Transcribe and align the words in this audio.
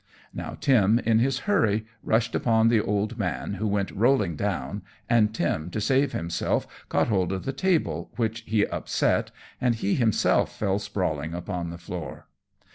Now 0.33 0.57
Tim, 0.59 0.97
in 0.97 1.19
his 1.19 1.41
hurry, 1.41 1.85
rushed 2.01 2.33
upon 2.33 2.69
the 2.69 2.81
old 2.81 3.19
man, 3.19 3.53
who 3.53 3.67
went 3.67 3.91
rolling 3.91 4.35
down, 4.35 4.81
and 5.07 5.31
Tim, 5.31 5.69
to 5.69 5.79
save 5.79 6.11
himself, 6.11 6.65
caught 6.89 7.09
hold 7.09 7.31
of 7.31 7.45
the 7.45 7.53
table, 7.53 8.09
which 8.15 8.41
he 8.47 8.65
upset, 8.65 9.29
and 9.61 9.75
he 9.75 9.93
himself 9.93 10.57
fell 10.57 10.79
sprawling 10.79 11.35
upon 11.35 11.69
the 11.69 11.77
floor. 11.77 12.25